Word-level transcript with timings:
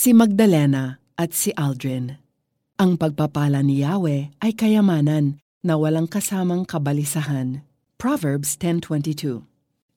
si 0.00 0.16
Magdalena 0.16 0.96
at 1.20 1.36
si 1.36 1.52
Aldrin. 1.52 2.16
Ang 2.80 2.96
pagpapala 2.96 3.60
ni 3.60 3.84
Yahweh 3.84 4.32
ay 4.40 4.56
kayamanan 4.56 5.36
na 5.60 5.76
walang 5.76 6.08
kasamang 6.08 6.64
kabalisahan. 6.64 7.60
Proverbs 8.00 8.56
10.22 8.56 9.44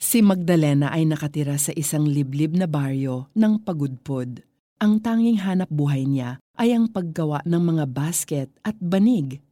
Si 0.00 0.24
Magdalena 0.24 0.88
ay 0.88 1.04
nakatira 1.04 1.60
sa 1.60 1.76
isang 1.76 2.08
liblib 2.08 2.56
na 2.56 2.64
baryo 2.64 3.28
ng 3.36 3.60
pagudpod. 3.60 4.40
Ang 4.80 5.04
tanging 5.04 5.44
hanap 5.44 5.68
buhay 5.68 6.08
niya 6.08 6.40
ay 6.56 6.72
ang 6.72 6.88
paggawa 6.88 7.44
ng 7.44 7.60
mga 7.60 7.84
basket 7.92 8.48
at 8.64 8.80
banig. 8.80 9.44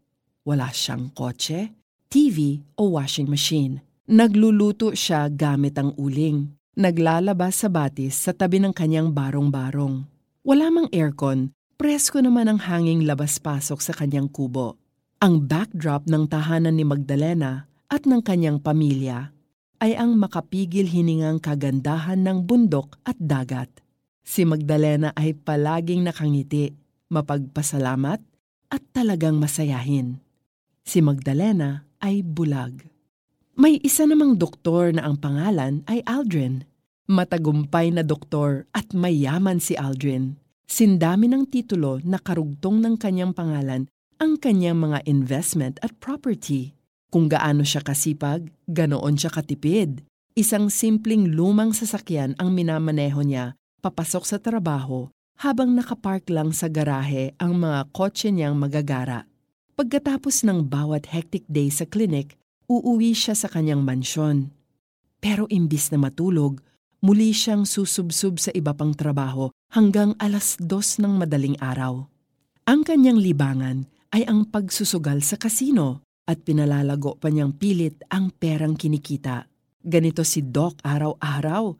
Wala 0.48 0.72
siyang 0.72 1.12
kotse, 1.12 1.76
TV 2.08 2.64
o 2.80 2.96
washing 2.96 3.28
machine. 3.28 3.84
Nagluluto 4.08 4.96
siya 4.96 5.28
gamit 5.28 5.76
ang 5.76 5.92
uling. 6.00 6.56
Naglalabas 6.80 7.60
sa 7.60 7.68
batis 7.68 8.16
sa 8.16 8.32
tabi 8.32 8.64
ng 8.64 8.72
kanyang 8.72 9.12
barong-barong. 9.12 10.16
Wala 10.48 10.72
mang 10.72 10.88
aircon, 10.96 11.52
presko 11.76 12.24
naman 12.24 12.48
ang 12.48 12.56
hanging 12.56 13.04
labas-pasok 13.04 13.84
sa 13.84 13.92
kanyang 13.92 14.32
kubo. 14.32 14.80
Ang 15.20 15.44
backdrop 15.44 16.08
ng 16.08 16.24
tahanan 16.24 16.72
ni 16.72 16.88
Magdalena 16.88 17.68
at 17.92 18.08
ng 18.08 18.24
kanyang 18.24 18.56
pamilya 18.56 19.28
ay 19.84 19.92
ang 19.92 20.16
makapigil 20.16 20.88
hiningang 20.88 21.36
kagandahan 21.36 22.24
ng 22.24 22.48
bundok 22.48 22.96
at 23.04 23.20
dagat. 23.20 23.68
Si 24.24 24.48
Magdalena 24.48 25.12
ay 25.20 25.36
palaging 25.36 26.08
nakangiti, 26.08 26.72
mapagpasalamat 27.12 28.24
at 28.72 28.82
talagang 28.96 29.36
masayahin. 29.36 30.16
Si 30.80 31.04
Magdalena 31.04 31.84
ay 32.00 32.24
bulag. 32.24 32.88
May 33.52 33.84
isa 33.84 34.08
namang 34.08 34.40
doktor 34.40 34.96
na 34.96 35.12
ang 35.12 35.20
pangalan 35.20 35.84
ay 35.84 36.00
Aldrin. 36.08 36.64
Matagumpay 37.08 37.88
na 37.88 38.04
doktor 38.04 38.68
at 38.76 38.92
mayaman 38.92 39.64
si 39.64 39.72
Aldrin. 39.76 40.36
Sindami 40.68 41.32
ng 41.32 41.48
titulo 41.48 41.96
na 42.04 42.20
karugtong 42.20 42.84
ng 42.84 43.00
kanyang 43.00 43.32
pangalan 43.32 43.88
ang 44.20 44.36
kanyang 44.36 44.76
mga 44.76 45.00
investment 45.08 45.80
at 45.80 45.96
property. 45.96 46.76
Kung 47.08 47.24
gaano 47.24 47.64
siya 47.64 47.80
kasipag, 47.80 48.52
ganoon 48.68 49.16
siya 49.16 49.32
katipid. 49.32 50.04
Isang 50.36 50.68
simpleng 50.68 51.32
lumang 51.32 51.72
sasakyan 51.72 52.36
ang 52.36 52.52
minamaneho 52.52 53.24
niya 53.24 53.56
papasok 53.80 54.28
sa 54.28 54.36
trabaho 54.36 55.08
habang 55.40 55.72
nakapark 55.72 56.28
lang 56.28 56.52
sa 56.52 56.68
garahe 56.68 57.32
ang 57.40 57.56
mga 57.56 57.88
kotse 57.96 58.28
niyang 58.28 58.60
magagara. 58.60 59.24
Pagkatapos 59.72 60.44
ng 60.44 60.68
bawat 60.68 61.08
hectic 61.08 61.48
day 61.48 61.72
sa 61.72 61.88
clinic, 61.88 62.36
uuwi 62.68 63.16
siya 63.16 63.32
sa 63.32 63.48
kanyang 63.48 63.80
mansyon. 63.80 64.52
Pero 65.18 65.48
imbis 65.48 65.88
na 65.88 65.98
matulog, 65.98 66.60
muli 67.04 67.30
siyang 67.30 67.62
susubsub 67.62 68.42
sa 68.42 68.50
iba 68.54 68.74
pang 68.74 68.90
trabaho 68.94 69.50
hanggang 69.70 70.16
alas 70.18 70.58
dos 70.58 70.98
ng 70.98 71.14
madaling 71.18 71.54
araw. 71.62 72.06
Ang 72.68 72.84
kanyang 72.84 73.16
libangan 73.20 73.88
ay 74.12 74.24
ang 74.28 74.48
pagsusugal 74.48 75.20
sa 75.24 75.36
kasino 75.36 76.04
at 76.28 76.44
pinalalago 76.44 77.16
pa 77.16 77.32
niyang 77.32 77.56
pilit 77.56 78.04
ang 78.12 78.28
perang 78.28 78.76
kinikita. 78.76 79.48
Ganito 79.80 80.20
si 80.20 80.44
Doc 80.44 80.76
araw-araw, 80.84 81.72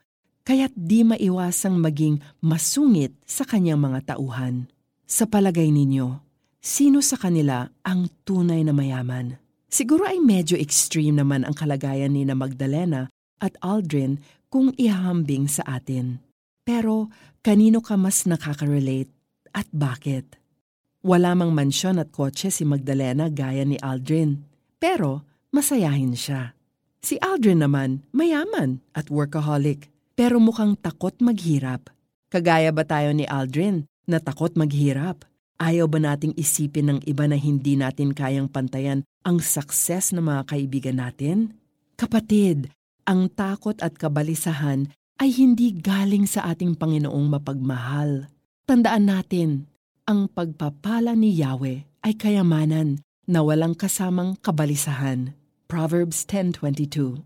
kaya't 0.49 0.73
di 0.73 1.05
maiwasang 1.05 1.77
maging 1.77 2.25
masungit 2.41 3.13
sa 3.29 3.45
kanyang 3.45 3.85
mga 3.85 4.17
tauhan. 4.17 4.65
Sa 5.05 5.29
palagay 5.29 5.69
ninyo, 5.69 6.21
sino 6.61 7.05
sa 7.05 7.21
kanila 7.21 7.69
ang 7.85 8.09
tunay 8.25 8.65
na 8.65 8.73
mayaman? 8.73 9.37
Siguro 9.69 10.09
ay 10.09 10.17
medyo 10.25 10.57
extreme 10.57 11.21
naman 11.21 11.45
ang 11.45 11.53
kalagayan 11.53 12.17
ni 12.17 12.25
na 12.25 12.33
Magdalena 12.33 13.13
at 13.45 13.61
Aldrin 13.61 14.17
kung 14.49 14.73
ihahambing 14.77 15.49
sa 15.49 15.65
atin. 15.79 16.21
Pero 16.65 17.09
kanino 17.41 17.81
ka 17.81 17.97
mas 17.97 18.29
nakaka-relate 18.29 19.13
at 19.57 19.69
bakit? 19.73 20.37
Wala 21.01 21.33
mang 21.33 21.55
mansyon 21.55 22.03
at 22.03 22.11
kotse 22.11 22.51
si 22.53 22.67
Magdalena 22.67 23.31
gaya 23.31 23.63
ni 23.63 23.79
Aldrin, 23.79 24.45
pero 24.77 25.25
masayahin 25.55 26.13
siya. 26.13 26.53
Si 26.99 27.17
Aldrin 27.23 27.63
naman, 27.63 28.03
mayaman 28.11 28.83
at 28.93 29.07
workaholic, 29.09 29.89
pero 30.19 30.43
mukhang 30.43 30.75
takot 30.75 31.15
maghirap. 31.23 31.89
Kagaya 32.29 32.75
ba 32.75 32.83
tayo 32.83 33.15
ni 33.15 33.25
Aldrin 33.25 33.87
na 34.05 34.19
takot 34.19 34.53
maghirap? 34.59 35.25
Ayaw 35.59 35.87
ba 35.87 35.99
nating 36.03 36.35
isipin 36.37 36.91
ng 36.91 37.01
iba 37.07 37.27
na 37.27 37.39
hindi 37.39 37.75
natin 37.79 38.13
kayang 38.13 38.51
pantayan 38.51 39.07
ang 39.23 39.39
sukses 39.43 40.11
ng 40.13 40.23
mga 40.23 40.43
kaibigan 40.47 40.99
natin? 40.99 41.55
Kapatid, 41.99 42.71
ang 43.09 43.33
takot 43.33 43.81
at 43.81 43.97
kabalisahan 43.97 44.93
ay 45.17 45.33
hindi 45.33 45.73
galing 45.73 46.29
sa 46.29 46.45
ating 46.53 46.77
Panginoong 46.77 47.27
mapagmahal. 47.33 48.29
Tandaan 48.69 49.09
natin, 49.09 49.51
ang 50.05 50.29
pagpapala 50.29 51.17
ni 51.17 51.33
Yahweh 51.41 52.05
ay 52.05 52.13
kayamanan 52.21 53.01
na 53.25 53.41
walang 53.41 53.73
kasamang 53.73 54.37
kabalisahan. 54.45 55.33
Proverbs 55.65 56.29
10.22 56.29 57.25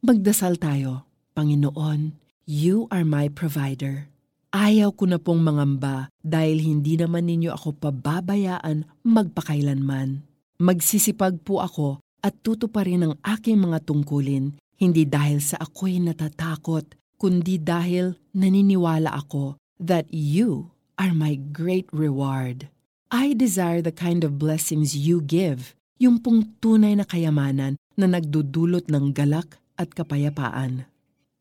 Magdasal 0.00 0.56
tayo, 0.56 1.04
Panginoon, 1.36 2.16
You 2.48 2.88
are 2.88 3.04
my 3.04 3.28
provider. 3.28 4.08
Ayaw 4.48 4.96
ko 4.96 5.04
na 5.04 5.20
pong 5.20 5.44
mangamba 5.44 6.08
dahil 6.24 6.64
hindi 6.64 6.96
naman 6.96 7.28
ninyo 7.28 7.52
ako 7.52 7.76
pababayaan 7.76 8.88
magpakailanman. 9.04 10.24
Magsisipag 10.56 11.44
po 11.44 11.60
ako 11.60 12.00
at 12.24 12.32
tutuparin 12.40 13.04
ang 13.04 13.14
aking 13.20 13.60
mga 13.60 13.84
tungkulin, 13.84 14.56
hindi 14.78 15.02
dahil 15.04 15.42
sa 15.42 15.58
ako'y 15.58 15.98
natatakot, 15.98 16.94
kundi 17.18 17.58
dahil 17.58 18.14
naniniwala 18.32 19.10
ako 19.12 19.58
that 19.82 20.06
you 20.08 20.70
are 20.96 21.12
my 21.12 21.34
great 21.34 21.90
reward. 21.90 22.70
I 23.10 23.34
desire 23.34 23.82
the 23.82 23.94
kind 23.94 24.22
of 24.22 24.38
blessings 24.38 24.94
you 24.94 25.18
give, 25.18 25.74
yung 25.98 26.22
pong 26.22 26.54
tunay 26.62 26.94
na 26.94 27.04
kayamanan 27.04 27.74
na 27.98 28.06
nagdudulot 28.06 28.86
ng 28.86 29.10
galak 29.10 29.58
at 29.74 29.98
kapayapaan. 29.98 30.86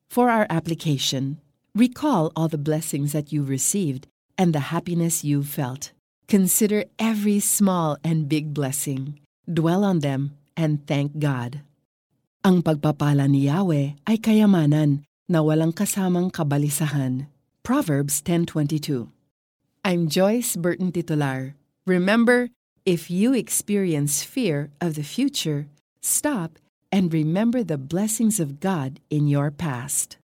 For 0.09 0.33
our 0.33 0.49
application, 0.49 1.37
Recall 1.77 2.33
all 2.35 2.47
the 2.47 2.57
blessings 2.57 3.13
that 3.13 3.31
you 3.31 3.43
received 3.43 4.07
and 4.35 4.49
the 4.49 4.73
happiness 4.73 5.23
you 5.23 5.43
felt. 5.43 5.91
Consider 6.27 6.85
every 6.97 7.39
small 7.39 8.01
and 8.03 8.27
big 8.27 8.51
blessing. 8.51 9.19
Dwell 9.45 9.83
on 9.83 9.99
them 9.99 10.33
and 10.57 10.81
thank 10.87 11.19
God. 11.19 11.61
Ang 12.47 12.63
pagpapala 12.63 13.27
ni 13.27 13.51
Yahweh 13.51 13.99
ay 14.07 14.23
kayamanan 14.23 15.03
na 15.27 15.43
walang 15.43 15.75
kasamang 15.75 16.31
kabalisahan. 16.31 17.27
Proverbs 17.59 18.23
10.22 18.23 19.11
I'm 19.83 20.07
Joyce 20.07 20.55
Burton 20.55 20.95
Titular. 20.95 21.59
Remember, 21.83 22.47
if 22.87 23.11
you 23.11 23.35
experience 23.35 24.23
fear 24.23 24.71
of 24.79 24.95
the 24.95 25.03
future, 25.03 25.67
stop 25.99 26.55
and 26.87 27.11
remember 27.11 27.67
the 27.67 27.75
blessings 27.75 28.39
of 28.39 28.63
God 28.63 29.03
in 29.11 29.27
your 29.27 29.51
past. 29.51 30.15